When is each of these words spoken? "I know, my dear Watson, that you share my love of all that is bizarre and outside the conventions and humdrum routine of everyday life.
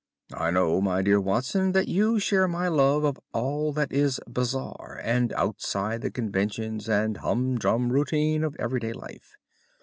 "I 0.33 0.49
know, 0.49 0.81
my 0.81 1.03
dear 1.03 1.21
Watson, 1.21 1.73
that 1.73 1.87
you 1.87 2.17
share 2.17 2.47
my 2.47 2.67
love 2.69 3.03
of 3.03 3.19
all 3.33 3.71
that 3.73 3.93
is 3.93 4.19
bizarre 4.27 4.99
and 5.03 5.31
outside 5.33 6.01
the 6.01 6.09
conventions 6.09 6.89
and 6.89 7.17
humdrum 7.17 7.91
routine 7.93 8.43
of 8.43 8.55
everyday 8.57 8.93
life. 8.93 9.35